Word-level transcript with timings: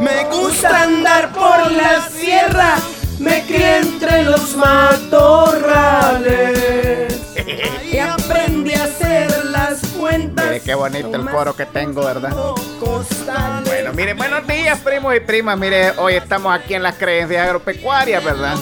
Me 0.00 0.24
gusta 0.24 0.82
andar 0.82 1.32
por 1.32 1.70
la 1.70 2.00
sierra, 2.08 2.76
me 3.18 3.44
crié 3.44 3.78
entre 3.78 4.24
los 4.24 4.56
matorrales. 4.56 5.94
Y 7.90 7.98
aprendí 7.98 8.72
a 8.74 8.84
hacer 8.84 9.44
las 9.46 9.80
cuentas. 9.96 10.44
Mire 10.46 10.60
qué 10.60 10.74
bonito 10.74 11.14
el 11.14 11.24
coro 11.26 11.54
que 11.54 11.66
tengo, 11.66 12.04
¿verdad? 12.04 12.32
Bueno, 13.64 13.92
mire, 13.92 14.14
buenos 14.14 14.46
días, 14.46 14.78
primos 14.80 15.14
y 15.14 15.20
primas. 15.20 15.56
Mire, 15.58 15.92
hoy 15.98 16.14
estamos 16.14 16.52
aquí 16.52 16.74
en 16.74 16.82
las 16.82 16.96
creencias 16.96 17.46
agropecuarias, 17.46 18.24
¿verdad? 18.24 18.56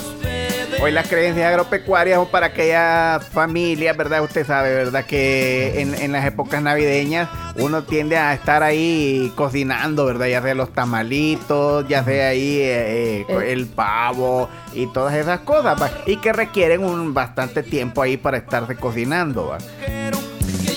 Hoy 0.83 0.91
las 0.91 1.07
creencias 1.07 1.47
agropecuarias 1.47 2.19
son 2.19 2.27
para 2.27 2.47
aquellas 2.47 3.25
familias, 3.29 3.97
¿verdad? 3.97 4.25
Usted 4.25 4.45
sabe, 4.45 4.75
¿verdad? 4.75 5.05
Que 5.05 5.81
en, 5.81 5.95
en 5.95 6.11
las 6.11 6.27
épocas 6.27 6.61
navideñas 6.61 7.29
uno 7.55 7.85
tiende 7.85 8.17
a 8.17 8.35
estar 8.35 8.65
ahí 8.65 9.33
cocinando, 9.37 10.05
¿verdad? 10.05 10.27
Ya 10.27 10.43
sea 10.43 10.57
los 10.57 10.73
tamalitos, 10.73 11.87
ya 11.87 12.03
sea 12.03 12.31
ahí 12.31 12.59
eh, 12.59 13.25
eh, 13.29 13.53
el 13.53 13.67
pavo 13.67 14.49
y 14.75 14.89
todas 14.89 15.15
esas 15.15 15.39
cosas, 15.43 15.81
¿va? 15.81 15.89
Y 16.05 16.17
que 16.17 16.33
requieren 16.33 16.83
un 16.83 17.15
bastante 17.15 17.63
tiempo 17.63 18.03
ahí 18.03 18.17
para 18.17 18.39
estarse 18.39 18.75
cocinando, 18.75 19.51
¿va? 19.51 19.59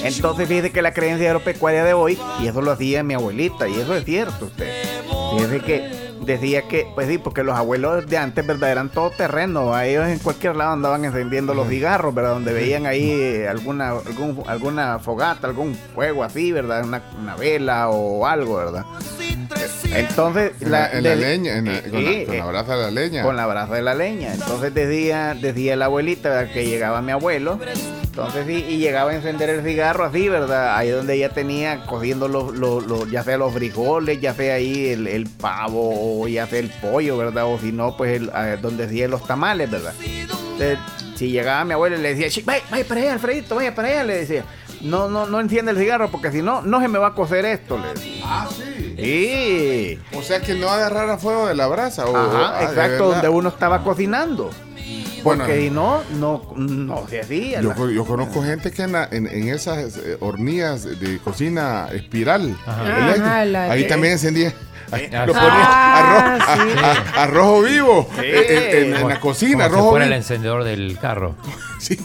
Entonces 0.04 0.48
fíjese 0.48 0.72
que 0.72 0.84
la 0.84 0.94
creencia 0.94 1.30
agropecuaria 1.30 1.84
de 1.84 1.94
hoy, 1.94 2.20
y 2.40 2.48
eso 2.48 2.62
lo 2.62 2.70
hacía 2.70 3.02
mi 3.02 3.16
abuelita, 3.16 3.68
y 3.68 3.80
eso 3.80 3.96
es 3.96 4.06
cierto 4.06 4.46
usted. 4.46 4.72
Fíjese 5.32 5.60
que 5.62 6.05
decía 6.26 6.64
que, 6.68 6.88
pues 6.96 7.08
sí, 7.08 7.18
porque 7.18 7.44
los 7.44 7.56
abuelos 7.58 8.08
de 8.08 8.18
antes, 8.18 8.46
¿verdad? 8.46 8.72
Eran 8.72 8.90
todo 8.90 9.10
terreno, 9.12 9.68
¿va? 9.68 9.86
ellos 9.86 10.08
en 10.08 10.20
cualquier 10.20 10.56
lado 10.56 10.74
andaban 10.74 11.06
encendiendo 11.06 11.54
los 11.54 11.68
cigarros, 11.70 12.14
¿verdad? 12.14 12.32
Donde 12.32 12.54
veían 12.54 12.86
ahí 12.86 13.12
eh, 13.12 13.48
alguna, 13.48 13.90
algún, 13.92 14.44
alguna 14.48 15.00
fogata, 15.00 15.48
algún 15.48 15.76
fuego 15.94 16.24
así, 16.24 16.52
¿verdad? 16.52 16.84
Una, 16.84 17.02
una 17.22 17.36
vela 17.36 17.90
o 17.90 18.26
algo, 18.26 18.58
¿verdad? 18.58 18.86
Entonces, 19.94 20.52
En 20.62 20.72
la, 20.72 20.92
en 20.92 21.04
la 21.04 21.10
de- 21.12 21.16
leña, 21.16 21.58
en 21.58 21.66
la- 21.66 21.82
con, 21.82 21.92
la, 22.04 22.26
con 22.26 22.38
la 22.38 22.44
eh, 22.44 22.48
brasa 22.48 22.76
de 22.76 22.84
la 22.84 22.92
leña. 22.92 23.24
con 23.24 23.36
la 23.38 23.46
brasa 23.46 23.74
de 23.76 23.82
la 23.82 23.94
leña. 23.94 24.34
Entonces 24.34 24.74
decía, 24.74 25.34
decía 25.40 25.76
la 25.76 25.86
abuelita 25.86 26.30
¿verdad? 26.30 26.52
que 26.54 26.66
llegaba 26.66 27.02
mi 27.02 27.12
abuelo. 27.12 27.60
Entonces 28.18 28.46
sí, 28.48 28.66
y 28.70 28.78
llegaba 28.78 29.12
a 29.12 29.16
encender 29.16 29.50
el 29.50 29.62
cigarro 29.62 30.06
así, 30.06 30.30
¿verdad? 30.30 30.78
Ahí 30.78 30.90
donde 30.90 31.16
ella 31.16 31.30
tenía 31.34 31.86
cogiendo 31.86 32.30
los, 32.30 32.56
los, 32.56 32.88
los- 32.88 33.12
ya 33.12 33.24
sea 33.24 33.38
los 33.38 33.54
frijoles, 33.54 34.22
ya 34.22 34.34
sea 34.34 34.56
ahí 34.56 34.88
el, 34.88 35.08
el 35.08 35.28
pavo, 35.28 36.22
o 36.22 36.26
ya 36.30 36.48
sea 36.48 36.60
el 36.60 36.70
pollo, 36.70 37.18
¿verdad? 37.18 37.44
O 37.46 37.60
si 37.60 37.74
no, 37.74 37.98
pues 37.98 38.16
el, 38.22 38.32
donde 38.62 38.86
hacía 38.86 39.10
los 39.10 39.28
tamales, 39.28 39.70
¿verdad? 39.70 39.94
Entonces, 40.02 40.80
si 41.18 41.30
llegaba 41.30 41.66
mi 41.66 41.74
abuelo 41.74 41.98
y 41.98 42.02
le 42.02 42.16
decía, 42.16 42.30
"Chi, 42.30 42.42
vaya, 42.44 42.64
vaya 42.72 42.86
para 42.88 43.02
allá, 43.02 43.14
Alfredito, 43.14 43.56
vaya 43.56 43.76
para 43.76 43.88
allá, 43.90 44.04
le 44.06 44.16
decía. 44.16 44.46
No, 44.82 45.10
no, 45.10 45.26
no 45.26 45.40
enciende 45.42 45.72
el 45.72 45.78
cigarro 45.78 46.10
porque 46.12 46.32
si 46.32 46.42
no, 46.42 46.62
no 46.62 46.80
se 46.80 46.88
me 46.88 47.00
va 47.00 47.08
a 47.08 47.14
cocer 47.16 47.44
esto, 47.46 47.78
le 47.78 47.88
decía. 47.90 48.22
Ah, 48.26 48.48
sí. 48.50 48.96
Sí. 48.98 50.00
O 50.18 50.22
sea 50.22 50.40
que 50.42 50.54
no 50.54 50.70
agarrara 50.70 51.18
fuego 51.18 51.48
de 51.48 51.56
la 51.56 51.68
brasa. 51.68 52.06
O, 52.06 52.16
Ajá, 52.16 52.60
ah, 52.60 52.64
exacto, 52.64 53.10
donde 53.12 53.28
uno 53.30 53.50
estaba 53.50 53.84
cocinando. 53.84 54.52
Bueno, 55.26 55.44
Porque 55.44 55.60
si 55.64 55.70
no, 55.70 56.02
no, 56.18 56.54
no 56.56 57.06
se 57.10 57.20
hacía. 57.20 57.60
Yo, 57.62 57.90
yo 57.90 58.06
conozco 58.06 58.42
gente 58.44 58.72
que 58.72 58.84
en, 58.84 58.92
la- 58.94 59.10
en, 59.12 59.28
en 59.28 59.50
esas 59.50 59.98
eh, 59.98 60.16
hornillas 60.22 60.84
de 61.00 61.18
cocina 61.20 61.90
espiral, 61.92 62.56
Ajá, 62.66 62.98
eléctrica, 63.08 63.46
la 63.46 63.72
ahí 63.72 63.84
de- 63.84 63.90
también 63.90 64.14
encendía. 64.14 64.54
Ah, 64.92 64.98
lo 65.26 65.34
ponía 65.34 65.50
Ah, 65.52 66.36
arroz, 66.36 66.44
sí. 66.72 66.80
a- 66.82 66.92
a- 67.20 67.24
a 67.24 67.28
rojo 67.28 67.62
vivo 67.64 68.08
Sí. 68.18 68.26
en, 68.26 68.78
en- 68.94 68.96
en 68.98 69.08
la 69.10 69.20
cocina, 69.20 69.64
como 69.66 69.70
si 69.70 69.76
rojo 69.80 69.90
fuera 69.90 70.06
el 70.06 70.12
vivo. 70.12 70.18
encendedor 70.22 70.64
del 70.64 70.98
carro. 71.00 71.36
Sí. 71.80 72.00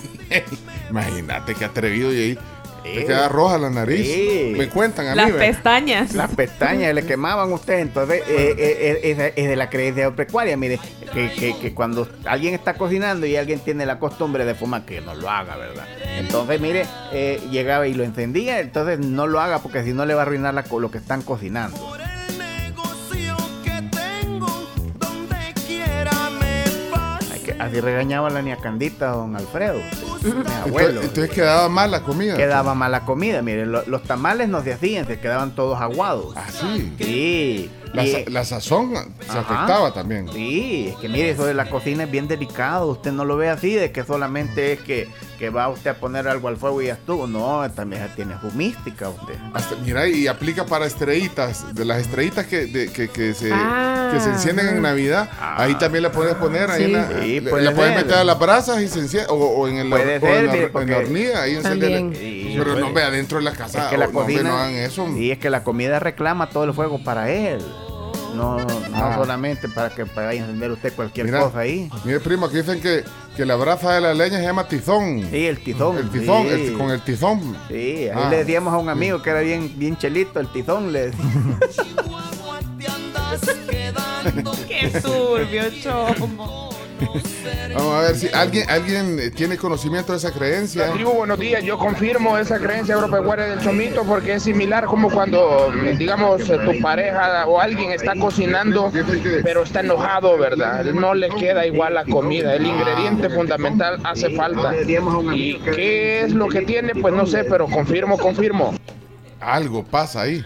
Imagínate 0.91 1.55
qué 1.55 1.65
atrevido 1.65 2.13
y 2.13 2.17
ahí 2.17 2.39
te 2.83 3.05
queda 3.05 3.29
roja 3.29 3.59
la 3.59 3.71
nariz. 3.71 4.07
Sí. 4.07 4.55
Me 4.57 4.69
cuentan 4.69 5.07
a 5.07 5.11
mí. 5.11 5.17
Las 5.17 5.33
¿verdad? 5.33 5.47
pestañas. 5.47 6.15
Las 6.15 6.31
pestañas 6.35 6.95
le 6.95 7.05
quemaban 7.05 7.51
a 7.51 7.55
usted, 7.55 7.79
entonces 7.79 8.23
eh, 8.29 8.55
eh, 8.59 9.01
eh, 9.03 9.11
es, 9.13 9.33
es 9.37 9.49
de 9.49 9.57
la 9.57 9.69
creencia 9.71 10.05
agropecuaria. 10.07 10.57
Mire, 10.57 10.79
que, 11.13 11.31
que- 11.33 11.57
que 11.59 11.75
cuando 11.75 12.09
alguien 12.25 12.55
está 12.55 12.75
cocinando 12.75 13.27
y 13.27 13.37
alguien 13.37 13.61
tiene 13.61 13.87
la 13.87 13.99
costumbre 13.99 14.45
de 14.45 14.55
fumar, 14.55 14.85
que 14.85 15.01
no 15.01 15.15
lo 15.15 15.29
haga, 15.31 15.57
¿verdad? 15.57 15.87
Entonces, 16.19 16.61
mire, 16.61 16.87
eh, 17.13 17.41
llegaba 17.51 17.87
y 17.87 17.95
lo 17.95 18.05
encendía, 18.05 18.61
entonces 18.61 18.99
no 18.99 19.27
lo 19.27 19.41
haga 19.41 19.59
porque 19.61 19.85
si 19.85 19.93
no 19.93 20.07
le 20.07 20.15
va 20.15 20.23
a 20.23 20.25
arruinar 20.25 20.55
la 20.55 20.65
lo 20.81 20.91
que 20.91 20.99
están 20.99 21.23
cocinando. 21.23 21.77
Así 27.71 27.81
regañaba 27.81 28.31
la 28.31 28.43
niña 28.43 28.57
Candita, 28.63 29.09
don 29.13 29.35
Alfredo, 29.37 29.81
mi 30.23 30.31
abuelo. 30.53 30.89
Entonces, 30.89 31.05
entonces 31.09 31.31
quedaba 31.31 31.69
mal 31.69 31.91
la 31.91 32.03
comida. 32.03 32.37
Quedaba 32.37 32.75
mala 32.75 33.05
comida, 33.05 33.43
mire, 33.43 33.67
lo- 33.67 33.85
los 33.87 34.03
tamales 34.03 34.49
no 34.49 34.63
se 34.63 34.73
hacían, 34.75 35.07
se 35.07 35.19
quedaban 35.19 35.55
todos 35.55 35.81
aguados. 35.81 36.35
Ah, 36.37 36.47
sí. 36.51 36.93
Sí. 36.99 37.71
La, 37.93 38.05
y- 38.07 38.13
sa- 38.13 38.31
la 38.31 38.45
sazón 38.45 38.93
se 39.21 39.31
Ajá. 39.31 39.41
afectaba 39.41 39.93
también. 39.93 40.29
Sí, 40.33 40.91
es 40.93 40.97
que 41.01 41.09
mire, 41.09 41.31
eso 41.31 41.45
de 41.45 41.55
la 41.55 41.69
cocina 41.69 42.05
es 42.05 42.11
bien 42.11 42.29
delicado. 42.29 42.87
Usted 42.87 43.11
no 43.11 43.25
lo 43.25 43.37
ve 43.37 43.49
así, 43.49 43.73
de 43.75 43.91
que 43.91 44.05
solamente 44.05 44.73
es 44.75 44.81
que, 44.81 45.09
que 45.41 45.51
va 45.51 45.69
usted 45.69 45.91
a 45.91 45.95
poner 45.95 46.29
algo 46.29 46.47
al 46.47 46.57
fuego 46.57 46.81
y 46.83 46.87
ya 46.87 46.93
estuvo. 46.93 47.27
No, 47.27 47.69
también 47.73 48.07
tiene 48.15 48.37
fumística 48.37 49.09
usted. 49.09 49.35
Hasta- 49.55 49.75
mira, 49.85 50.07
y 50.07 50.29
aplica 50.29 50.65
para 50.67 50.87
estrellitas, 50.87 51.75
de 51.75 51.85
las 51.85 51.99
estrellitas 52.03 52.47
que, 52.47 52.67
de- 52.67 52.93
que, 52.93 53.09
que 53.09 53.35
se, 53.35 53.51
Ah, 53.53 53.80
que 54.13 54.21
se 54.21 54.31
encienden 54.31 54.69
en 54.69 54.83
Navidad. 54.83 55.29
ahí 55.41 55.75
también 55.75 56.03
la 56.03 56.13
puedes 56.13 56.35
poner, 56.35 56.71
ahí 56.71 56.85
Sí. 56.85 56.85
en 56.85 56.93
la, 56.93 57.09
Sí, 57.23 57.41
le- 57.41 57.51
puede 57.51 57.65
la 57.65 57.73
puedes 57.73 57.97
meter 57.97 58.15
a 58.15 58.25
las 58.25 58.39
brasas 58.39 58.81
y 58.83 58.89
se 58.89 59.01
enciende, 59.01 59.29
o, 59.31 59.35
o 59.35 59.69
en, 59.69 59.77
el, 59.79 59.91
Puede 59.91 60.19
o 60.19 60.21
ser, 60.21 60.45
en, 60.45 60.73
la, 60.73 60.83
en 60.83 60.93
hornilla, 60.95 61.43
ahí 61.43 61.55
enciende. 61.57 62.17
Sí, 62.19 62.55
Pero 62.59 62.73
puede. 62.73 62.81
no 62.81 62.93
ve 62.93 63.03
adentro 63.03 63.39
de 63.39 63.45
la 63.45 63.53
casa, 63.53 63.85
Es 63.85 63.91
que 63.91 63.97
la 63.99 64.07
o- 64.07 64.13
no, 64.13 64.21
ve, 64.21 64.25
cocina. 64.35 64.51
no 64.51 64.57
hagan 64.57 64.75
eso. 64.75 65.07
Sí, 65.15 65.31
es 65.31 65.39
que 65.39 65.51
la 65.51 65.65
comida 65.65 65.99
reclama 65.99 66.49
todo 66.51 66.65
el 66.65 66.75
fuego 66.75 67.03
para 67.03 67.31
él. 67.31 67.61
No, 68.35 68.59
no 68.61 68.67
Ah. 68.95 69.17
solamente 69.17 69.69
para 69.69 69.91
que 69.91 70.05
vaya 70.05 70.29
a 70.29 70.33
encender 70.35 70.71
usted 70.71 70.93
cualquier 70.95 71.27
Mira, 71.27 71.41
cosa 71.41 71.59
ahí. 71.59 71.91
Mire, 72.05 72.21
primo, 72.21 72.47
aquí 72.47 72.57
dicen 72.59 72.81
que, 72.81 73.03
que 73.37 73.45
la 73.45 73.57
brasa 73.57 73.93
de 73.95 74.01
la 74.01 74.15
leña 74.15 74.39
se 74.39 74.45
llama 74.45 74.69
tizón. 74.69 75.27
Sí, 75.31 75.47
el 75.47 75.59
tizón. 75.59 75.99
El 75.99 76.11
tizón, 76.11 76.43
sí. 76.45 76.49
el- 76.69 76.79
con 76.79 76.91
el 76.91 77.01
tizón. 77.03 77.57
Sí, 77.69 78.09
ahí 78.09 78.11
Ah. 78.15 78.29
le 78.31 78.39
decíamos 78.39 78.73
a 78.73 78.79
un 78.79 78.89
amigo 78.89 79.21
que 79.21 79.31
era 79.31 79.41
bien, 79.41 79.73
bien 79.77 79.97
chelito, 79.97 80.39
el 80.39 80.47
tizón, 80.53 80.93
le 80.93 81.11
decía. 81.11 81.25
Qué 84.69 85.01
turbio, 85.01 85.71
chomo. 85.83 86.71
Vamos 87.75 87.95
a 87.95 88.01
ver 88.03 88.17
si 88.17 88.29
alguien, 88.29 88.69
alguien 88.69 89.19
eh, 89.19 89.31
tiene 89.31 89.57
conocimiento 89.57 90.13
de 90.13 90.19
esa 90.19 90.33
creencia. 90.33 90.93
Tribu, 90.93 91.13
buenos 91.13 91.39
días. 91.39 91.65
Yo 91.65 91.79
confirmo 91.79 92.37
esa 92.37 92.59
creencia 92.59 92.95
agropecuaria 92.95 93.47
del 93.47 93.61
chomito 93.61 94.05
porque 94.05 94.35
es 94.35 94.43
similar 94.43 94.85
como 94.85 95.11
cuando, 95.11 95.73
digamos, 95.97 96.49
eh, 96.49 96.59
tu 96.59 96.81
pareja 96.81 97.47
o 97.47 97.61
alguien 97.61 97.93
está 97.93 98.15
cocinando, 98.17 98.93
pero 99.43 99.63
está 99.63 99.81
enojado, 99.81 100.37
¿verdad? 100.39 100.85
No 100.85 101.15
le 101.15 101.31
queda 101.31 101.67
igual 101.67 101.95
la 101.95 102.05
comida. 102.05 102.55
El 102.55 102.67
ingrediente 102.67 103.31
fundamental 103.31 103.99
hace 104.05 104.31
falta. 104.37 104.75
¿Y 105.35 105.59
qué 105.61 106.23
es 106.23 106.33
lo 106.33 106.49
que 106.49 106.63
tiene? 106.63 106.95
Pues 106.95 107.15
no 107.15 107.27
sé, 107.27 107.45
pero 107.45 107.67
confirmo, 107.67 108.19
confirmo. 108.19 108.75
Algo 109.41 109.85
pasa 109.85 110.23
ahí. 110.23 110.45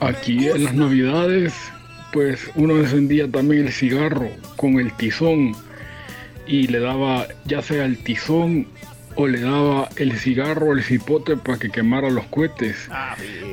Aquí 0.00 0.48
en 0.48 0.64
las 0.64 0.74
navidades, 0.74 1.54
pues 2.12 2.50
uno 2.54 2.76
encendía 2.76 3.30
también 3.30 3.66
el 3.66 3.72
cigarro 3.72 4.28
con 4.56 4.78
el 4.78 4.92
tizón 4.92 5.54
y 6.46 6.66
le 6.68 6.80
daba 6.80 7.26
ya 7.44 7.62
sea 7.62 7.84
el 7.84 7.98
tizón 7.98 8.66
o 9.14 9.26
le 9.26 9.40
daba 9.40 9.88
el 9.96 10.16
cigarro 10.18 10.68
o 10.68 10.72
el 10.72 10.82
cipote 10.82 11.36
para 11.36 11.58
que 11.58 11.70
quemara 11.70 12.10
los 12.10 12.24
cohetes. 12.26 12.88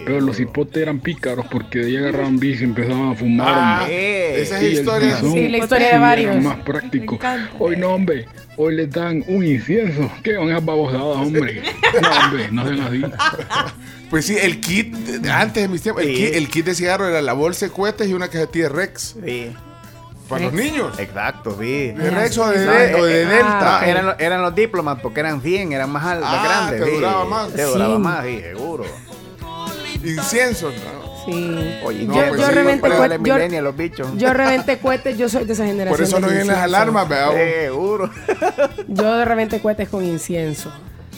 Pero 0.05 0.21
los 0.21 0.37
cipotes 0.37 0.81
eran 0.81 0.99
pícaros 0.99 1.45
porque 1.51 1.79
de 1.79 1.85
ahí 1.87 1.97
agarraban 1.97 2.39
bici 2.39 2.63
y 2.63 2.67
empezaban 2.67 3.09
a 3.09 3.15
fumar. 3.15 3.47
Ah, 3.49 3.79
hombre. 3.81 4.41
esa 4.41 4.61
es 4.61 4.73
historia. 4.79 5.17
Sí, 5.17 5.47
la 5.49 5.57
historia 5.57 5.87
de 5.87 5.93
era 5.93 5.99
varios. 5.99 6.43
más 6.43 6.57
práctico. 6.59 7.19
Hoy 7.59 7.75
no, 7.75 7.89
hombre. 7.89 8.25
Hoy 8.55 8.75
le 8.75 8.87
dan 8.87 9.23
un 9.27 9.45
incienso. 9.45 10.11
¿Qué 10.23 10.35
son 10.35 10.49
esas 10.49 10.65
babosadas, 10.65 11.17
hombre? 11.17 11.61
No, 12.01 12.09
hombre, 12.09 12.47
no 12.51 12.67
sean 12.67 12.81
así. 12.81 13.01
Pues 14.09 14.25
sí, 14.25 14.35
el 14.39 14.59
kit, 14.59 14.95
antes 15.31 15.63
de 15.63 15.67
mis 15.69 15.81
tiempos, 15.83 16.03
el, 16.03 16.13
kit, 16.15 16.33
el 16.35 16.49
kit 16.49 16.65
de 16.65 16.73
cigarro 16.75 17.07
era 17.07 17.21
la 17.21 17.33
bolsa 17.33 17.67
de 17.67 17.71
cohetes 17.71 18.07
y 18.07 18.13
una 18.13 18.27
cajetilla 18.27 18.65
de 18.65 18.69
Rex. 18.69 19.15
Sí, 19.23 19.53
Para 20.27 20.45
los 20.45 20.53
niños. 20.53 20.97
exacto, 20.99 21.55
sí. 21.59 21.91
De 21.91 22.09
Rex 22.09 22.37
o 22.39 22.49
de, 22.49 22.65
No, 22.65 22.71
de- 22.71 22.95
o 22.95 23.05
de 23.05 23.21
eh, 23.21 23.25
Delta. 23.25 23.79
no, 23.81 23.85
eran, 23.87 24.05
los- 24.07 24.15
eran 24.19 24.41
los 24.41 24.55
diplomas 24.55 24.99
porque 25.01 25.19
eran 25.19 25.41
100, 25.41 25.73
eran 25.73 25.91
más, 25.91 26.03
Ah, 26.23 26.41
grandes. 26.43 26.79
te 26.83 26.89
sí. 26.89 26.95
duraba 26.95 27.25
más. 27.25 27.53
Te 27.53 27.63
duraba 27.63 27.95
Sí. 27.95 28.01
más, 28.01 28.25
sí, 28.25 28.39
seguro. 28.41 28.85
Incienso. 30.03 30.69
¿no? 30.71 31.09
Sí. 31.25 31.75
Oye, 31.83 32.05
No, 32.05 32.15
yo, 32.15 32.27
pues 32.29 32.41
yo 32.41 32.47
sí, 32.47 32.53
reventé 32.53 32.81
para 32.81 32.95
darle 32.95 33.17
cohetes. 33.17 33.27
Yo, 33.27 33.33
milenia 33.35 33.59
a 33.59 33.61
los 33.63 33.77
bichos. 33.77 34.07
yo 34.17 34.33
reventé 34.33 34.79
cohetes, 34.79 35.17
yo 35.17 35.29
soy 35.29 35.45
de 35.45 35.53
esa 35.53 35.65
generación. 35.65 35.95
Por 35.97 36.03
eso 36.05 36.19
no 36.19 36.27
vienen 36.27 36.47
las 36.47 36.57
alarmas, 36.59 37.07
vea. 37.07 37.31
Seguro. 37.31 38.09
Yo 38.87 39.17
de 39.17 39.25
reventé 39.25 39.61
cohetes 39.61 39.89
con 39.89 40.03
incienso. 40.03 40.71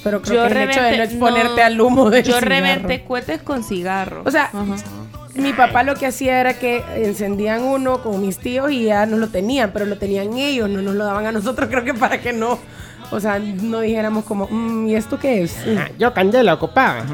Pero 0.03 0.21
creo 0.21 0.43
Yo 0.47 0.53
que 0.53 0.63
el 0.63 0.69
hecho 0.69 0.81
de 0.81 0.97
no 0.97 1.03
exponerte 1.03 1.61
no, 1.61 1.65
al 1.65 1.81
humo 1.81 2.09
de 2.09 2.23
Yo 2.23 2.39
reventé 2.39 3.03
cohetes 3.03 3.41
con 3.41 3.63
cigarro. 3.63 4.23
O 4.25 4.31
sea, 4.31 4.45
Ajá. 4.45 4.75
Mi 5.35 5.53
papá 5.53 5.83
lo 5.83 5.95
que 5.95 6.05
hacía 6.05 6.39
era 6.41 6.55
que 6.59 6.83
encendían 6.97 7.63
uno 7.63 8.03
con 8.03 8.19
mis 8.21 8.37
tíos 8.37 8.69
y 8.71 8.85
ya 8.85 9.05
nos 9.05 9.19
lo 9.19 9.29
tenían, 9.29 9.71
pero 9.71 9.85
lo 9.85 9.97
tenían 9.97 10.37
ellos, 10.37 10.69
no 10.69 10.81
nos 10.81 10.95
lo 10.95 11.05
daban 11.05 11.25
a 11.25 11.31
nosotros, 11.31 11.69
creo 11.71 11.85
que 11.85 11.93
para 11.93 12.19
que 12.19 12.33
no, 12.33 12.59
o 13.11 13.19
sea, 13.19 13.39
no 13.39 13.79
dijéramos 13.79 14.25
como, 14.25 14.47
"Mm, 14.49 14.87
¿y 14.89 14.95
esto 14.95 15.17
qué 15.17 15.43
es? 15.43 15.55
Yo 15.97 16.13
candela 16.13 16.53
ocupaba. 16.55 17.05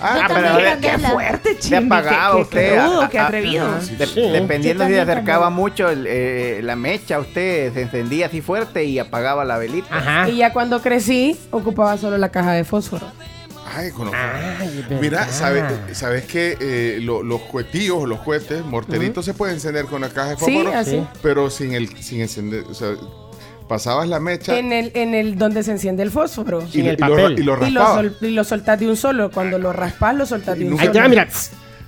Ah, 0.00 0.26
Yo 0.28 0.34
pero 0.34 0.56
de- 0.56 0.78
qué 0.80 0.98
fuerte, 0.98 1.48
Se 1.54 1.58
Chimbi, 1.60 1.86
apagaba 1.86 2.36
qué- 2.36 2.42
usted. 2.42 2.70
qué 2.72 2.78
a- 2.78 2.86
rudo, 2.86 3.00
a- 3.02 3.08
qué 3.08 3.18
a- 3.18 3.26
atrevido. 3.26 3.66
ajá. 3.66 3.78
De- 3.78 4.06
Sí. 4.06 4.20
dependiendo 4.20 4.84
si 4.84 4.90
se 4.90 4.96
también 4.96 5.00
acercaba 5.00 5.46
también. 5.46 5.62
mucho 5.62 5.88
el, 5.88 6.06
eh, 6.08 6.60
la 6.62 6.76
mecha, 6.76 7.18
usted 7.20 7.72
se 7.72 7.82
encendía 7.82 8.26
así 8.26 8.40
fuerte 8.40 8.84
y 8.84 8.98
apagaba 8.98 9.44
la 9.44 9.56
velita. 9.58 9.86
Ajá. 9.96 10.28
Y 10.28 10.38
ya 10.38 10.52
cuando 10.52 10.82
crecí, 10.82 11.38
ocupaba 11.50 11.96
solo 11.96 12.18
la 12.18 12.30
caja 12.30 12.52
de 12.52 12.64
fósforo. 12.64 13.06
Ay, 13.76 13.90
con 13.90 14.08
Ay, 14.14 14.84
Mira. 15.00 15.26
¿sabes, 15.28 15.64
¿sabes 15.92 16.24
que 16.26 16.56
eh, 16.60 16.98
lo- 17.00 17.22
los 17.22 17.40
cohetillos, 17.42 18.06
los 18.06 18.20
cohetes, 18.20 18.64
morteritos 18.64 19.24
se 19.24 19.34
pueden 19.34 19.54
encender 19.56 19.86
con 19.86 20.00
la 20.02 20.10
caja 20.10 20.30
de 20.30 20.36
Sí, 20.36 20.40
fósforo? 20.58 20.78
así. 20.78 21.04
Pero 21.22 21.50
sin 21.50 21.72
el 21.74 21.88
sin 22.02 22.20
encender, 22.20 22.64
o 22.70 22.74
sea, 22.74 22.90
pasabas 23.68 24.08
la 24.08 24.20
mecha 24.20 24.58
En 24.58 24.72
el, 24.72 24.92
en 24.94 25.14
el 25.14 25.36
donde 25.38 25.62
se 25.62 25.70
enciende 25.72 26.02
el 26.02 26.10
fósforo. 26.10 26.62
y, 26.72 26.80
el 26.80 26.86
y 26.86 26.90
lo, 26.90 26.96
papel. 26.98 27.38
y 27.38 27.42
lo 27.42 27.66
Y 27.66 27.70
lo, 27.70 27.80
raspabas. 27.80 27.94
sol- 27.94 28.16
y 28.20 28.30
lo 28.30 28.44
soltás 28.44 28.80
de 28.80 28.88
un 28.88 28.96
solo. 28.96 29.30
Cuando 29.30 29.58
lo 29.58 29.72
raspas, 29.72 30.14
lo 30.14 30.26
soltás 30.26 30.58
de 30.58 30.66
un 30.66 30.78
solo. 30.78 30.92
va, 30.92 31.08
mira. 31.08 31.28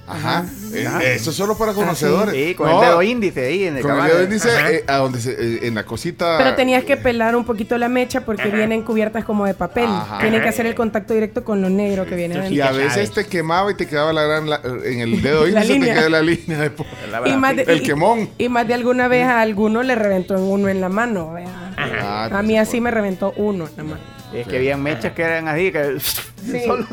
Ajá. 0.08 0.44
Eh, 0.73 1.14
eso 1.17 1.31
es 1.31 1.37
solo 1.37 1.58
para 1.58 1.73
conocedores. 1.73 2.32
Sí, 2.32 2.55
con 2.55 2.70
No, 2.70 2.81
el 2.81 2.88
dedo 2.88 3.02
índice 3.02 3.44
ahí 3.44 3.64
en 3.64 3.76
el 3.78 3.82
Con 3.82 3.99
el 3.99 4.06
dedo 4.06 4.23
índice, 4.23 4.49
Ajá. 4.52 4.70
eh, 4.70 4.84
a 4.87 4.99
donde 4.99 5.20
se, 5.20 5.32
eh, 5.32 5.67
en 5.67 5.75
la 5.75 5.82
cosita. 5.84 6.38
Pero 6.38 6.55
tenías 6.55 6.84
que 6.84 6.96
pelar 6.96 7.34
un 7.34 7.44
poquito 7.44 7.76
la 7.76 7.88
mecha 7.88 8.20
porque 8.25 8.49
vienen 8.50 8.82
cubiertas 8.82 9.25
como 9.25 9.46
de 9.46 9.55
papel. 9.55 9.87
Ajá. 9.88 10.19
Tienen 10.20 10.43
que 10.43 10.49
hacer 10.49 10.64
el 10.67 10.76
contacto 10.76 11.12
directo 11.12 11.43
con 11.43 11.61
lo 11.61 11.70
negro 11.70 12.06
que 12.06 12.14
viene 12.14 12.37
Y 12.50 12.61
a 12.61 12.67
Ya 12.67 12.70
veces 12.70 12.93
sabes. 12.93 13.11
te 13.14 13.26
quemaba 13.26 13.72
y 13.72 13.75
te 13.75 13.88
quedaba 13.88 14.12
la 14.12 14.22
gran. 14.22 14.49
la- 14.49 14.61
en 14.84 15.00
el 15.00 15.20
dedo 15.22 15.44
índice 15.49 15.67
te 15.67 15.72
línea. 15.72 15.94
queda 15.96 16.08
la 16.08 16.22
línea 16.22 16.58
después. 16.61 16.88
La 17.11 17.29
Y 17.29 17.37
más 17.37 17.56
de, 17.56 17.62
El 17.62 17.79
y- 17.79 17.82
quemón. 17.82 18.31
Y 18.38 18.49
más 18.49 18.69
de 18.69 18.75
alguna 18.75 19.08
vez 19.08 19.25
a 19.26 19.40
alguno 19.40 19.82
le 19.82 19.96
reventó 19.96 20.37
en 20.37 20.43
uno 20.43 20.69
en 20.69 20.81
la 20.81 20.88
mano. 20.88 21.32
vea. 21.32 21.65
Ah, 22.00 22.28
A 22.32 22.42
mí 22.42 22.58
así 22.58 22.80
me 22.80 22.90
reventó 22.90 23.32
uno 23.36 23.68
la 23.76 23.82
mano. 23.84 24.00
Es 24.34 24.46
que 24.46 24.56
habían 24.56 24.82
mechas 24.82 25.12
que 25.12 25.22
eran 25.22 25.48
así, 25.48 25.70
que 25.72 25.98
Sí. 26.00 26.60
solo- 26.66 26.86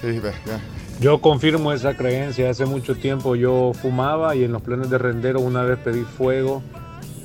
Sí, 0.00 0.18
ve, 0.18 0.32
ya. 0.46 0.58
Yo 1.00 1.20
confirmo 1.20 1.72
esa 1.72 1.96
creencia. 1.96 2.50
Hace 2.50 2.64
mucho 2.66 2.94
tiempo 2.96 3.34
yo 3.36 3.72
fumaba 3.80 4.34
y 4.36 4.44
en 4.44 4.52
los 4.52 4.62
planes 4.62 4.88
de 4.90 4.98
rendero 4.98 5.40
una 5.40 5.62
vez 5.62 5.78
pedí 5.78 6.02
fuego 6.02 6.62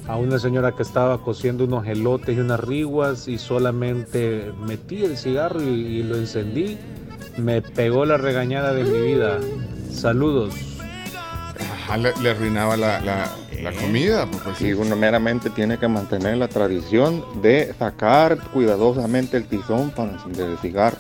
a 0.08 0.16
una 0.16 0.40
señora 0.40 0.72
que 0.72 0.84
estaba 0.84 1.22
cociendo 1.22 1.66
unos 1.66 1.86
elotes 1.88 2.36
y 2.38 2.40
unas 2.40 2.60
riguas 2.60 3.28
y 3.28 3.38
solamente 3.38 4.52
metí 4.66 5.04
el 5.04 5.18
cigarro 5.18 5.62
y, 5.62 5.66
y 5.68 6.04
lo 6.04 6.16
encendí. 6.16 6.78
Me 7.38 7.62
pegó 7.62 8.06
la 8.06 8.18
regañada 8.18 8.74
de 8.74 8.84
mi 8.84 9.00
vida. 9.02 9.38
Saludos. 9.92 10.54
Ajá, 11.60 11.98
le, 11.98 12.14
le 12.22 12.30
arruinaba 12.32 12.78
la, 12.78 13.00
la- 13.02 13.30
la 13.62 13.72
comida. 13.72 14.26
Pues, 14.26 14.44
pues, 14.44 14.62
Y 14.62 14.74
uno 14.74 14.96
meramente 14.96 15.50
tiene 15.50 15.78
que 15.78 15.88
mantener 15.88 16.38
la 16.38 16.48
tradición 16.48 17.24
de 17.42 17.74
sacar 17.78 18.38
cuidadosamente 18.54 19.38
el 19.38 19.46
tizón 19.46 19.92
para 19.92 20.14
encender 20.14 20.50
el 20.50 20.58
cigarro. 20.58 20.98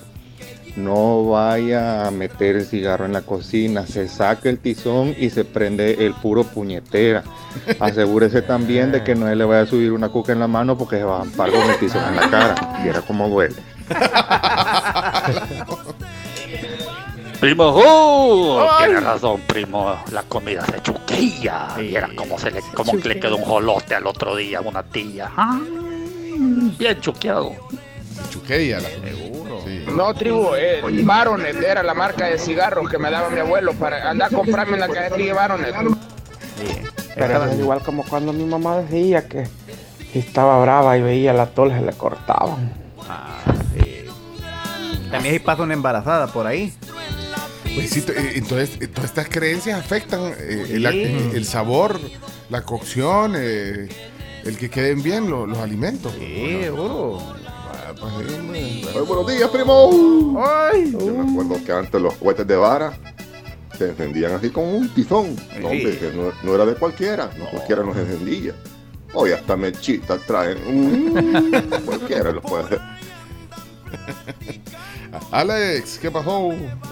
No 0.76 1.28
vaya 1.30 2.08
a 2.08 2.12
meter 2.12 2.56
el 2.56 2.66
cigarro 2.66 3.06
en 3.06 3.14
la 3.14 3.24
cocina, 3.24 3.88
se 3.88 4.08
saca 4.08 4.48
el 4.48 4.60
tizón 4.60 5.16
y 5.18 5.32
se 5.32 5.44
prende 5.44 6.06
el 6.06 6.14
puro 6.14 6.44
puñetera. 6.44 7.24
Asegúrese 7.80 8.44
también 8.44 8.92
de 8.92 9.04
que 9.04 9.16
no 9.16 9.34
le 9.34 9.44
vaya 9.44 9.62
a 9.62 9.66
subir 9.66 9.92
una 9.92 10.10
cuca 10.10 10.34
en 10.34 10.40
la 10.40 10.48
mano 10.48 10.78
porque 10.78 10.98
se 10.98 11.04
va 11.04 11.18
a 11.18 11.22
ampar 11.22 11.52
con 11.52 11.68
el 11.68 11.80
tizón 11.80 12.04
en 12.10 12.16
la 12.16 12.30
cara. 12.30 12.80
Viera 12.84 13.02
cómo 13.02 13.28
duele. 13.28 13.56
Primo, 17.40 17.66
¡oh! 17.68 18.68
tiene 18.80 19.00
razón, 19.00 19.42
primo. 19.42 19.96
La 20.12 20.24
comida 20.24 20.66
se 20.66 20.82
chuquilla. 20.82 21.68
Sí. 21.76 21.82
Y 21.82 21.96
era 21.96 22.10
como 22.16 22.40
se 22.40 22.50
le, 22.50 22.62
como 22.74 22.94
que 23.00 23.10
le 23.10 23.20
quedó 23.20 23.38
un 23.38 23.44
jolote 23.44 23.94
al 23.94 24.08
otro 24.08 24.36
día 24.36 24.58
a 24.58 24.62
una 24.62 24.82
tía. 24.82 25.30
Ah, 25.38 25.60
bien 26.80 27.00
chuqueado. 27.00 27.54
Chuqueya, 28.32 28.80
la 28.80 28.90
Seguro. 28.90 29.62
Sí. 29.64 29.86
No, 29.96 30.14
tribu, 30.16 30.56
eh, 30.56 30.82
Baronet 31.04 31.62
era 31.62 31.84
la 31.84 31.94
marca 31.94 32.26
de 32.26 32.40
cigarros 32.40 32.90
que 32.90 32.98
me 32.98 33.12
daba 33.12 33.30
mi 33.30 33.40
abuelo 33.40 33.74
para 33.74 34.10
andar 34.10 34.34
a 34.34 34.36
comprarme 34.36 34.76
una 34.76 34.88
cajetilla 34.88 35.28
de 35.28 35.34
Baronet. 35.34 35.76
Pero 37.16 37.46
es 37.46 37.60
igual 37.60 37.82
como 37.82 38.04
cuando 38.04 38.34
mi 38.34 38.46
mamá 38.46 38.78
decía 38.78 39.28
que 39.28 39.48
si 40.12 40.20
estaba 40.20 40.60
brava 40.62 40.98
y 40.98 41.02
veía 41.02 41.34
la 41.34 41.48
tol 41.48 41.72
se 41.72 41.82
le 41.82 41.94
cortaban. 41.94 42.74
Ah, 43.08 43.42
sí. 43.74 44.06
También 45.12 45.34
hay 45.34 45.40
pasa 45.40 45.64
una 45.64 45.74
embarazada 45.74 46.28
por 46.28 46.48
ahí. 46.48 46.74
Pues 47.78 47.90
sí, 47.92 48.04
eh, 48.10 48.32
entonces, 48.36 48.72
eh, 48.82 48.88
todas 48.88 49.10
estas 49.12 49.30
creencias 49.30 49.80
afectan 49.80 50.34
eh, 50.40 50.66
el, 50.72 50.88
Sí. 50.92 51.30
el 51.38 51.46
sabor, 51.46 52.00
la 52.50 52.64
cocción, 52.64 53.34
eh, 53.38 53.88
el 54.46 54.58
que 54.58 54.70
queden 54.70 55.04
bien 55.04 55.30
lo- 55.30 55.46
los 55.46 55.58
alimentos. 55.60 56.12
Sí. 56.18 56.62
Ah, 57.48 57.94
pues, 58.00 58.14
sí, 58.28 58.34
hombre. 58.34 58.60
Ay, 58.62 59.02
buenos 59.08 59.28
días, 59.28 59.50
primo. 59.50 60.44
Ay. 60.44 60.92
Yo 60.92 61.06
me 61.14 61.32
acuerdo 61.32 61.64
que 61.66 61.72
antes 61.72 62.02
los 62.02 62.14
cohetes 62.16 62.48
de 62.48 62.56
vara 62.56 62.98
se 63.78 63.90
encendían 63.90 64.32
así 64.34 64.50
con 64.50 64.64
un 64.66 64.90
tizón. 64.90 65.36
No, 65.36 65.70
Sí. 65.70 65.78
hombre, 65.78 65.98
que 66.00 66.12
no, 66.16 66.32
no 66.44 66.56
era 66.56 66.66
de 66.66 66.74
cualquiera, 66.76 67.30
no 67.38 67.46
cualquiera 67.52 67.84
los 67.84 67.96
encendía. 67.96 68.54
Hoy 69.14 69.32
hasta 69.32 69.56
mechitas 69.56 70.20
traen. 70.26 70.58
Mm, 70.68 71.52
cualquiera 71.86 72.32
los 72.32 72.44
puede 72.44 72.64
hacer. 72.66 72.80
Alex, 75.32 76.00
¿qué 76.02 76.12
pasó? 76.12 76.40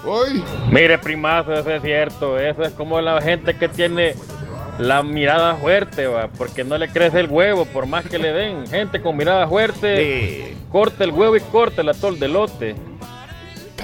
Hoy. 0.04 0.42
Mire, 0.70 0.98
primazo, 0.98 1.52
eso 1.54 1.70
es 1.70 1.82
cierto. 1.82 2.38
Eso 2.38 2.62
es 2.62 2.72
como 2.72 3.00
la 3.00 3.20
gente 3.20 3.54
que 3.56 3.68
tiene 3.68 4.14
la 4.78 5.02
mirada 5.02 5.54
fuerte, 5.56 6.06
va, 6.06 6.28
porque 6.28 6.64
no 6.64 6.76
le 6.78 6.88
crece 6.88 7.20
el 7.20 7.28
huevo, 7.28 7.64
por 7.66 7.86
más 7.86 8.04
que 8.06 8.18
le 8.18 8.32
den. 8.32 8.66
Gente 8.66 9.00
con 9.00 9.16
mirada 9.16 9.46
fuerte, 9.48 9.96
Sí. 10.50 10.56
corta 10.70 11.04
el 11.04 11.10
huevo 11.12 11.36
y 11.36 11.40
corta 11.40 11.82
el 11.82 11.88
atol 11.88 12.18
de 12.18 12.28
lote. 12.28 12.74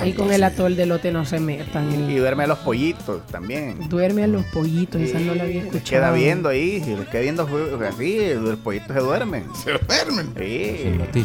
Y 0.05 0.14
con 0.14 0.32
el 0.32 0.43
atol 0.43 0.75
de 0.75 0.84
lote 0.87 1.12
no 1.12 1.25
se 1.25 1.38
metan. 1.38 2.11
Y 2.11 2.17
duerme 2.17 2.44
a 2.44 2.46
los 2.49 2.58
pollitos 2.58 3.25
también. 3.29 3.88
Duerme 3.88 4.25
a 4.25 4.26
los 4.26 4.44
pollitos, 4.46 5.00
esa 5.00 5.20
no 5.20 5.34
la 5.34 5.44
había 5.44 5.61
Se 5.61 5.67
escuchado. 5.69 5.90
queda 5.90 6.12
viendo 6.12 6.49
ahí, 6.49 6.81
si 6.81 6.96
le 6.96 7.05
queda 7.05 7.20
viendo 7.20 7.46
ju- 7.46 7.87
así, 7.87 8.34
los 8.34 8.56
pollitos 8.58 8.88
se 8.96 9.00
duermen. 9.00 9.44
Se 9.62 9.70
duermen. 9.73 10.32
Sí. 10.37 11.23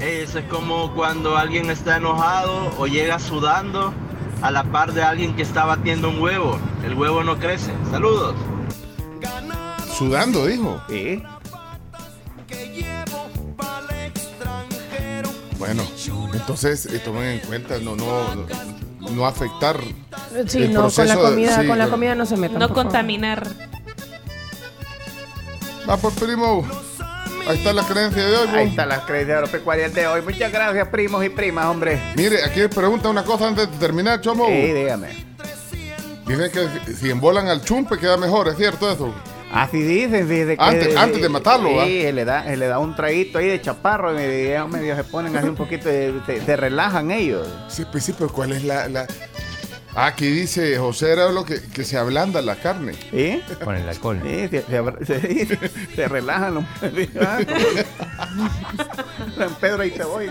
Eso 0.00 0.38
es 0.40 0.44
como 0.46 0.92
cuando 0.94 1.36
alguien 1.36 1.70
está 1.70 1.96
enojado 1.96 2.72
o 2.78 2.86
llega 2.86 3.18
sudando 3.18 3.92
a 4.42 4.50
la 4.50 4.64
par 4.64 4.92
de 4.92 5.02
alguien 5.02 5.34
que 5.36 5.42
está 5.42 5.64
batiendo 5.64 6.08
un 6.10 6.20
huevo. 6.20 6.58
El 6.84 6.94
huevo 6.94 7.22
no 7.24 7.38
crece. 7.38 7.72
Saludos. 7.90 8.34
Sudando, 9.96 10.46
dijo. 10.46 10.80
Sí. 10.88 11.22
Bueno, 15.58 15.82
entonces 16.34 16.86
eh, 16.86 16.98
tomen 16.98 17.24
en 17.24 17.38
cuenta 17.40 17.78
no, 17.78 17.96
no, 17.96 18.34
no, 18.34 19.08
no 19.10 19.26
afectar. 19.26 19.80
Sí, 20.46 20.64
el 20.64 20.72
no, 20.74 20.90
con 20.90 21.06
la 21.06 21.14
proceso 21.14 21.22
de- 21.24 21.30
comida, 21.30 21.60
sí, 21.62 21.66
con 21.66 21.78
la 21.78 21.88
comida 21.88 22.14
no 22.14 22.26
se 22.26 22.36
metan. 22.36 22.58
No 22.58 22.66
por 22.68 22.76
favor. 22.76 22.84
contaminar. 22.84 23.46
Va 25.88 25.96
por 25.96 26.12
primo. 26.14 26.66
Ahí 27.46 27.58
está 27.58 27.72
la 27.74 27.82
creencia 27.86 28.24
de 28.24 28.36
hoy. 28.36 28.48
Ahí 28.48 28.64
bo. 28.64 28.70
está 28.70 28.86
las 28.86 29.00
creencias 29.00 29.36
agropecuarias 29.38 29.92
de 29.94 30.06
hoy. 30.06 30.22
Muchas 30.22 30.50
gracias, 30.50 30.88
primos 30.88 31.24
y 31.24 31.28
primas, 31.28 31.66
hombre. 31.66 32.00
Mire, 32.16 32.42
aquí 32.44 32.66
pregunta 32.68 33.08
una 33.10 33.22
cosa 33.22 33.48
antes 33.48 33.70
de 33.70 33.76
terminar, 33.78 34.20
Chomo. 34.20 34.46
Sí, 34.46 34.52
dígame. 34.72 35.08
Dicen 36.26 36.50
que 36.50 36.94
si 36.94 37.10
embolan 37.10 37.48
al 37.48 37.62
chumpe 37.62 37.98
queda 37.98 38.16
mejor, 38.16 38.48
¿es 38.48 38.56
cierto 38.56 38.90
eso? 38.90 39.14
Así 39.52 39.80
dicen, 39.82 40.26
fíjese 40.26 40.56
que- 40.56 40.64
Antes- 40.64 40.96
antes 40.96 41.20
de 41.22 41.28
matarlo, 41.28 41.68
sí, 41.84 42.00
se 42.02 42.12
le 42.12 42.24
da, 42.24 42.44
le 42.44 42.66
da 42.66 42.78
un 42.80 42.96
traguito 42.96 43.38
ahí 43.38 43.46
de 43.46 43.60
chaparro 43.60 44.10
y 44.12 44.16
medio, 44.16 44.66
medio 44.66 44.96
se 44.96 45.04
ponen 45.04 45.36
así 45.36 45.46
un 45.46 45.54
poquito, 45.54 45.88
de- 45.88 46.14
se, 46.26 46.40
se 46.44 46.56
relajan 46.56 47.10
ellos. 47.12 47.46
Sí, 47.68 47.84
pues 47.92 48.04
sí, 48.04 48.14
pero 48.18 48.32
¿cuál 48.32 48.52
es 48.52 48.64
la...? 48.64 48.88
la... 48.88 49.06
Ah, 49.96 50.06
aquí 50.06 50.26
dice 50.26 50.76
José 50.78 51.12
era 51.12 51.28
lo 51.30 51.44
que, 51.44 51.62
que 51.62 51.84
se 51.84 51.96
ablanda 51.96 52.42
la 52.42 52.56
carne. 52.56 52.94
¿Sí? 53.12 53.40
Con 53.62 53.76
el 53.76 53.88
alcohol. 53.88 54.20
Sí, 54.24 54.48
se, 54.48 54.64
se, 55.06 55.46
se- 55.46 55.70
se 55.94 56.08
relajan 56.08 56.54
los 56.54 56.64
San 59.36 59.54
Pedro 59.60 59.82
ahí 59.82 59.90
te 59.92 60.02
voy. 60.04 60.28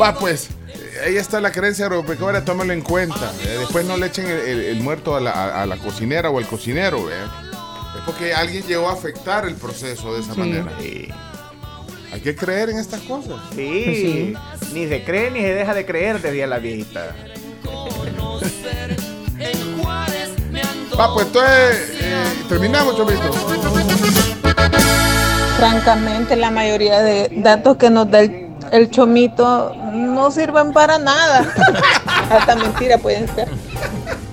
Va, 0.00 0.14
pues, 0.18 0.48
eh, 0.68 1.00
ahí 1.06 1.16
está 1.16 1.40
la 1.40 1.50
creencia 1.52 1.86
agropecuaria, 1.86 2.44
tómalo 2.44 2.72
en 2.72 2.82
cuenta. 2.82 3.32
eh, 3.42 3.56
Después 3.60 3.84
no 3.86 3.96
le 3.96 4.06
echen 4.06 4.26
el, 4.26 4.38
el- 4.40 4.60
el 4.64 4.80
muerto 4.82 5.16
a 5.16 5.20
la, 5.20 5.30
a- 5.32 5.62
a 5.62 5.66
la 5.66 5.76
cocinera 5.78 6.30
o 6.30 6.38
al 6.38 6.46
cocinero, 6.46 7.04
¿verdad? 7.04 7.26
Es 7.96 8.02
porque 8.04 8.34
alguien 8.34 8.62
llegó 8.66 8.88
a 8.88 8.92
afectar 8.92 9.46
el 9.46 9.54
proceso 9.54 10.14
de 10.14 10.20
esa 10.20 10.34
Sí. 10.34 10.40
manera. 10.40 10.70
Que 12.26 12.34
creer 12.34 12.70
en 12.70 12.80
estas 12.80 13.02
cosas. 13.02 13.36
Sí, 13.54 14.34
ni 14.72 14.88
se 14.88 15.04
cree 15.04 15.30
ni 15.30 15.42
se 15.42 15.54
deja 15.54 15.74
de 15.74 15.86
creer, 15.86 16.20
decía 16.20 16.48
la 16.48 16.58
viejita. 16.58 17.14
Va, 20.98 21.14
pues 21.14 21.26
entonces, 21.28 21.92
eh, 22.00 22.24
terminamos, 22.48 22.96
Chomito. 22.96 23.32
Francamente, 25.56 26.34
la 26.34 26.50
mayoría 26.50 27.00
de 27.00 27.30
datos 27.30 27.76
que 27.76 27.90
nos 27.90 28.10
da 28.10 28.18
el, 28.18 28.48
el 28.72 28.90
chomito 28.90 29.72
no 29.92 30.28
sirven 30.32 30.72
para 30.72 30.98
nada. 30.98 31.54
Hasta 32.28 32.56
mentira 32.56 32.98
pueden 32.98 33.32
ser. 33.36 33.48